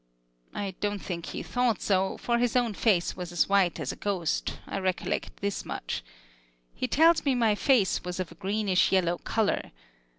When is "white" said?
3.47-3.79